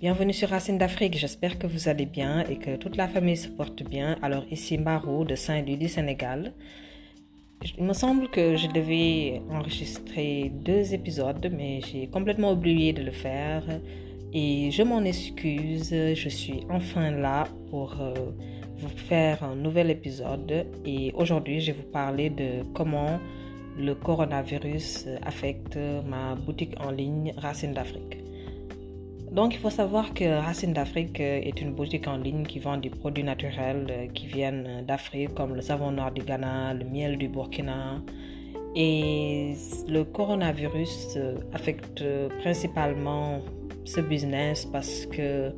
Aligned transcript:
Bienvenue 0.00 0.32
sur 0.32 0.50
Racine 0.50 0.78
d'Afrique, 0.78 1.16
j'espère 1.18 1.58
que 1.58 1.66
vous 1.66 1.88
allez 1.88 2.06
bien 2.06 2.44
et 2.48 2.54
que 2.54 2.76
toute 2.76 2.96
la 2.96 3.08
famille 3.08 3.36
se 3.36 3.48
porte 3.48 3.82
bien. 3.82 4.16
Alors 4.22 4.44
ici 4.48 4.78
Marou 4.78 5.24
de 5.24 5.34
Saint-Louis 5.34 5.76
du 5.76 5.88
Sénégal. 5.88 6.52
Il 7.76 7.82
me 7.82 7.92
semble 7.92 8.28
que 8.28 8.56
je 8.56 8.68
devais 8.68 9.42
enregistrer 9.50 10.52
deux 10.54 10.94
épisodes, 10.94 11.50
mais 11.52 11.80
j'ai 11.80 12.06
complètement 12.06 12.52
oublié 12.52 12.92
de 12.92 13.02
le 13.02 13.10
faire. 13.10 13.64
Et 14.32 14.70
je 14.70 14.84
m'en 14.84 15.02
excuse, 15.02 15.90
je 15.90 16.28
suis 16.28 16.60
enfin 16.70 17.10
là 17.10 17.48
pour 17.68 18.00
euh, 18.00 18.14
vous 18.76 18.96
faire 18.96 19.42
un 19.42 19.56
nouvel 19.56 19.90
épisode. 19.90 20.64
Et 20.86 21.12
aujourd'hui, 21.16 21.60
je 21.60 21.72
vais 21.72 21.78
vous 21.78 21.90
parler 21.90 22.30
de 22.30 22.62
comment 22.72 23.18
le 23.76 23.96
coronavirus 23.96 25.08
affecte 25.26 25.76
ma 26.08 26.36
boutique 26.36 26.76
en 26.78 26.92
ligne 26.92 27.34
Racine 27.36 27.72
d'Afrique. 27.72 28.27
Donc, 29.32 29.54
il 29.54 29.60
faut 29.60 29.70
savoir 29.70 30.14
que 30.14 30.40
Racine 30.40 30.72
d'Afrique 30.72 31.20
euh, 31.20 31.40
est 31.42 31.60
une 31.60 31.72
boutique 31.74 32.08
en 32.08 32.16
ligne 32.16 32.44
qui 32.44 32.58
vend 32.58 32.78
des 32.78 32.88
produits 32.88 33.24
naturels 33.24 33.86
euh, 33.90 34.06
qui 34.06 34.26
viennent 34.26 34.84
d'Afrique, 34.86 35.34
comme 35.34 35.54
le 35.54 35.60
savon 35.60 35.90
noir 35.92 36.12
du 36.12 36.22
Ghana, 36.22 36.72
le 36.72 36.84
miel 36.86 37.18
du 37.18 37.28
Burkina. 37.28 38.00
Et 38.74 39.54
le 39.86 40.04
coronavirus 40.04 41.14
euh, 41.16 41.36
affecte 41.52 42.02
principalement 42.40 43.40
ce 43.84 44.00
business 44.00 44.64
parce 44.64 45.04
que, 45.06 45.52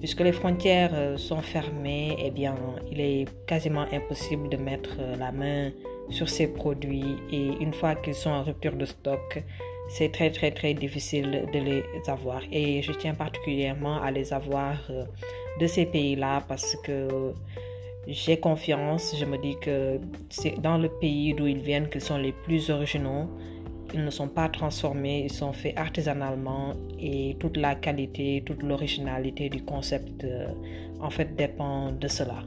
puisque 0.00 0.20
les 0.20 0.32
frontières 0.32 1.16
sont 1.16 1.42
fermées, 1.42 2.16
eh 2.18 2.30
bien, 2.30 2.56
il 2.90 3.00
est 3.00 3.28
quasiment 3.46 3.86
impossible 3.92 4.48
de 4.48 4.56
mettre 4.56 4.96
la 5.18 5.30
main 5.30 5.70
sur 6.10 6.28
ces 6.28 6.48
produits. 6.48 7.16
Et 7.30 7.50
une 7.60 7.72
fois 7.72 7.94
qu'ils 7.94 8.14
sont 8.14 8.30
en 8.30 8.42
rupture 8.42 8.76
de 8.76 8.84
stock, 8.84 9.42
c'est 9.92 10.10
très 10.10 10.30
très 10.30 10.50
très 10.50 10.72
difficile 10.72 11.44
de 11.52 11.58
les 11.58 11.84
avoir 12.06 12.40
et 12.50 12.80
je 12.80 12.92
tiens 12.92 13.14
particulièrement 13.14 14.00
à 14.00 14.10
les 14.10 14.32
avoir 14.32 14.74
euh, 14.88 15.04
de 15.60 15.66
ces 15.66 15.84
pays-là 15.84 16.42
parce 16.48 16.76
que 16.82 17.34
j'ai 18.08 18.38
confiance, 18.38 19.14
je 19.20 19.24
me 19.26 19.36
dis 19.36 19.56
que 19.60 20.00
c'est 20.30 20.60
dans 20.60 20.78
le 20.78 20.88
pays 20.88 21.34
d'où 21.34 21.46
ils 21.46 21.60
viennent 21.60 21.88
qu'ils 21.90 22.00
sont 22.00 22.16
les 22.16 22.32
plus 22.32 22.70
originaux. 22.70 23.28
Ils 23.94 24.02
ne 24.02 24.10
sont 24.10 24.28
pas 24.28 24.48
transformés, 24.48 25.24
ils 25.26 25.32
sont 25.32 25.52
faits 25.52 25.76
artisanalement 25.76 26.72
et 26.98 27.36
toute 27.38 27.58
la 27.58 27.74
qualité, 27.74 28.42
toute 28.46 28.62
l'originalité 28.62 29.50
du 29.50 29.62
concept 29.62 30.24
euh, 30.24 30.46
en 31.00 31.10
fait 31.10 31.36
dépend 31.36 31.92
de 31.92 32.08
cela. 32.08 32.42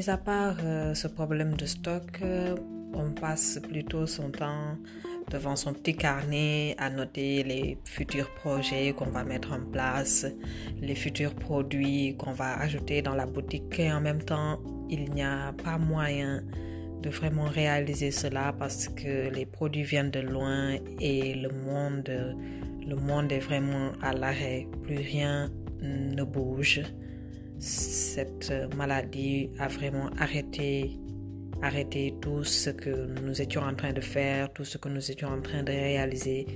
Mis 0.00 0.08
à 0.08 0.16
part 0.16 0.56
euh, 0.64 0.94
ce 0.94 1.08
problème 1.08 1.52
de 1.58 1.66
stock, 1.66 2.22
euh, 2.22 2.56
on 2.94 3.10
passe 3.10 3.60
plutôt 3.62 4.06
son 4.06 4.30
temps 4.30 4.78
devant 5.30 5.56
son 5.56 5.74
petit 5.74 5.94
carnet 5.94 6.74
à 6.78 6.88
noter 6.88 7.42
les 7.42 7.76
futurs 7.84 8.30
projets 8.36 8.94
qu'on 8.96 9.10
va 9.10 9.24
mettre 9.24 9.52
en 9.52 9.60
place, 9.60 10.24
les 10.80 10.94
futurs 10.94 11.34
produits 11.34 12.16
qu'on 12.16 12.32
va 12.32 12.58
ajouter 12.60 13.02
dans 13.02 13.14
la 13.14 13.26
boutique 13.26 13.78
et 13.78 13.92
en 13.92 14.00
même 14.00 14.22
temps, 14.22 14.58
il 14.88 15.10
n'y 15.10 15.22
a 15.22 15.52
pas 15.62 15.76
moyen 15.76 16.44
de 17.02 17.10
vraiment 17.10 17.44
réaliser 17.44 18.10
cela 18.10 18.54
parce 18.58 18.88
que 18.88 19.28
les 19.28 19.44
produits 19.44 19.82
viennent 19.82 20.10
de 20.10 20.20
loin 20.20 20.76
et 20.98 21.34
le 21.34 21.50
monde, 21.50 22.10
le 22.88 22.96
monde 22.96 23.30
est 23.32 23.40
vraiment 23.40 23.92
à 24.00 24.14
l'arrêt. 24.14 24.66
Plus 24.82 24.96
rien 24.96 25.50
ne 25.82 26.24
bouge 26.24 26.80
cette 27.60 28.52
maladie 28.74 29.50
a 29.58 29.68
vraiment 29.68 30.08
arrêté, 30.18 30.98
arrêté 31.60 32.14
tout 32.20 32.42
ce 32.42 32.70
que 32.70 33.20
nous 33.20 33.40
étions 33.42 33.60
en 33.60 33.74
train 33.74 33.92
de 33.92 34.00
faire, 34.00 34.50
tout 34.52 34.64
ce 34.64 34.78
que 34.78 34.88
nous 34.88 35.10
étions 35.10 35.28
en 35.28 35.42
train 35.42 35.62
de 35.62 35.70
réaliser 35.70 36.46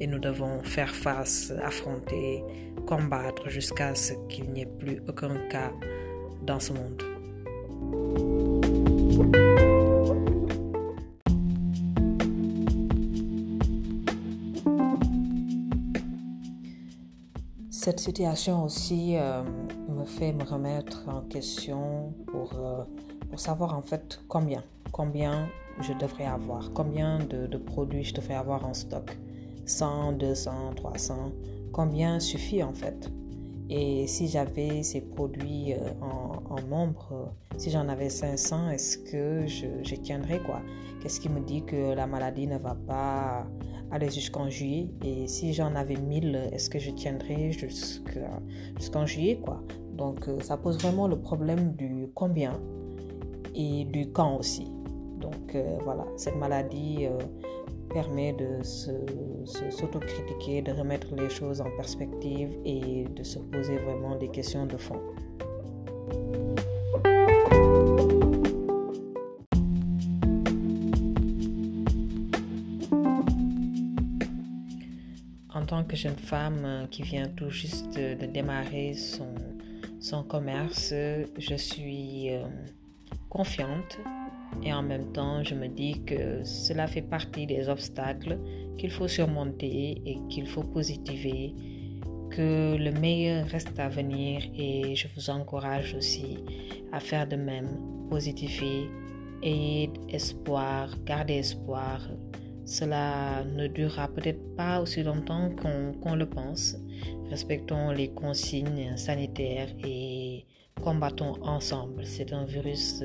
et 0.00 0.06
nous 0.06 0.18
devons 0.18 0.62
faire 0.62 0.94
face, 0.94 1.52
affronter, 1.62 2.42
combattre 2.86 3.50
jusqu'à 3.50 3.94
ce 3.94 4.14
qu'il 4.28 4.50
n'y 4.52 4.62
ait 4.62 4.66
plus 4.78 5.00
aucun 5.06 5.36
cas 5.50 5.70
dans 6.42 6.58
ce 6.58 6.72
monde. 6.72 7.02
Cette 17.70 18.00
situation 18.00 18.64
aussi 18.64 19.14
euh, 19.18 19.42
fait 20.06 20.32
me 20.32 20.44
remettre 20.44 21.04
en 21.08 21.22
question 21.22 22.12
pour, 22.26 22.52
euh, 22.58 22.84
pour 23.30 23.40
savoir 23.40 23.76
en 23.76 23.82
fait 23.82 24.20
combien, 24.28 24.62
combien 24.92 25.48
je 25.80 25.92
devrais 25.92 26.26
avoir, 26.26 26.70
combien 26.72 27.18
de, 27.18 27.56
produits 27.56 28.04
je 28.04 28.14
devrais 28.14 28.34
avoir 28.34 28.64
en 28.66 28.74
stock. 28.74 29.16
100, 29.66 30.12
200, 30.12 30.74
300, 30.76 31.32
combien 31.72 32.20
suffit 32.20 32.62
en 32.62 32.74
fait. 32.74 33.10
Et 33.70 34.06
si 34.06 34.28
j'avais 34.28 34.82
ces 34.82 35.00
produits 35.00 35.72
euh, 35.72 35.78
en, 36.02 36.60
nombre, 36.68 37.32
si 37.56 37.70
j'en 37.70 37.88
avais 37.88 38.10
500, 38.10 38.70
est-ce 38.70 38.98
que 38.98 39.46
je, 39.46 39.66
je 39.82 39.94
tiendrais 39.96 40.38
quoi? 40.40 40.60
Qu'est-ce 41.00 41.18
qui 41.18 41.28
me 41.28 41.40
dit 41.40 41.64
que 41.64 41.94
la 41.94 42.06
maladie 42.06 42.46
ne 42.46 42.58
va 42.58 42.74
pas 42.74 43.46
aller 43.90 44.10
jusqu'en 44.10 44.48
juillet? 44.50 44.90
Et 45.04 45.26
si 45.26 45.54
j'en 45.54 45.74
avais 45.74 45.96
1000, 45.96 46.50
est-ce 46.52 46.68
que 46.68 46.78
je 46.78 46.90
tiendrais 46.90 47.52
jusqu'en 47.52 49.06
juillet 49.06 49.40
quoi? 49.42 49.62
Donc 49.96 50.28
euh, 50.28 50.40
ça 50.40 50.56
pose 50.56 50.78
vraiment 50.78 51.08
le 51.08 51.16
problème 51.16 51.74
du 51.74 52.08
combien 52.14 52.60
et 53.54 53.84
du 53.84 54.10
quand 54.10 54.36
aussi. 54.38 54.66
Donc 55.20 55.54
euh, 55.54 55.78
voilà, 55.84 56.04
cette 56.16 56.36
maladie 56.36 57.06
euh, 57.06 57.18
permet 57.92 58.32
de 58.32 58.62
s'autocritiquer, 58.64 60.62
de 60.62 60.72
remettre 60.72 61.14
les 61.14 61.30
choses 61.30 61.60
en 61.60 61.70
perspective 61.76 62.50
et 62.64 63.04
de 63.04 63.22
se 63.22 63.38
poser 63.38 63.78
vraiment 63.78 64.16
des 64.16 64.28
questions 64.28 64.66
de 64.66 64.76
fond. 64.76 65.00
en 75.56 75.66
tant 75.66 75.84
que 75.84 75.96
jeune 75.96 76.16
femme 76.16 76.86
qui 76.90 77.02
vient 77.02 77.28
tout 77.28 77.48
juste 77.48 77.96
de, 77.96 78.26
démarrer 78.26 78.92
son, 78.92 79.28
son, 80.04 80.22
commerce, 80.22 80.92
je 81.38 81.54
suis 81.56 82.30
euh, 82.30 82.44
confiante. 83.30 83.98
Et 84.62 84.72
en 84.72 84.82
même 84.82 85.12
temps 85.12 85.42
je 85.42 85.54
me 85.54 85.66
dis 85.66 86.04
que 86.04 86.44
cela 86.44 86.86
fait 86.86 87.02
partie 87.02 87.46
des 87.46 87.68
obstacles 87.68 88.38
qu'il 88.78 88.90
faut 88.90 89.08
surmonter 89.08 90.00
et 90.04 90.18
qu'il 90.28 90.46
faut 90.46 90.62
positiver, 90.62 91.54
que 92.30 92.76
le 92.76 92.92
meilleur 92.92 93.46
reste 93.46 93.78
à 93.78 93.88
venir. 93.88 94.42
Et 94.56 94.94
je 94.94 95.08
vous 95.14 95.30
encourage 95.30 95.94
aussi 95.94 96.38
à 96.92 97.00
faire 97.00 97.26
de 97.26 97.36
même, 97.36 97.68
positiver, 98.10 98.88
ayez 99.42 99.90
espoir, 100.08 100.94
gardez 101.04 101.34
espoir, 101.34 102.08
cela 102.64 103.44
ne 103.44 103.66
durera 103.66 104.08
peut-être 104.08 104.56
pas 104.56 104.80
aussi 104.80 105.02
longtemps 105.02 105.50
qu'on 106.02 106.14
le 106.14 106.26
pense. 106.26 106.76
Respectons 107.30 107.90
les 107.90 108.08
consignes 108.08 108.96
sanitaires 108.96 109.68
et 109.84 110.46
combattons 110.82 111.34
ensemble. 111.42 112.04
C'est 112.04 112.32
un 112.32 112.44
virus 112.44 113.02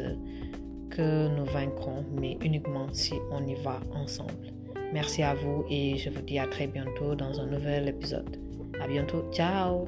que 0.89 1.27
nous 1.35 1.45
vaincrons, 1.45 2.05
mais 2.19 2.37
uniquement 2.41 2.87
si 2.91 3.13
on 3.31 3.45
y 3.45 3.55
va 3.55 3.79
ensemble. 3.93 4.53
Merci 4.93 5.21
à 5.23 5.35
vous 5.35 5.65
et 5.69 5.97
je 5.97 6.09
vous 6.09 6.21
dis 6.21 6.39
à 6.39 6.47
très 6.47 6.67
bientôt 6.67 7.15
dans 7.15 7.39
un 7.39 7.45
nouvel 7.45 7.87
épisode. 7.89 8.37
À 8.81 8.87
bientôt. 8.87 9.23
Ciao. 9.31 9.87